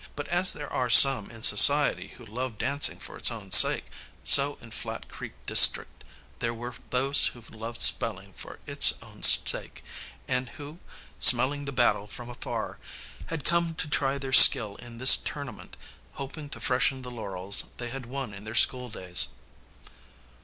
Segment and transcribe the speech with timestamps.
[0.15, 3.85] But as there are some in society who love dancing for its own sake,
[4.23, 6.03] so in Flat Creek district
[6.39, 9.83] there were those who loved spelling for its own sake,
[10.27, 10.79] and who,
[11.19, 12.79] smelling the battle from afar,
[13.27, 15.77] had come to try their skill in this tournament,
[16.13, 19.27] hoping to freshen the laurels they had won in their school days.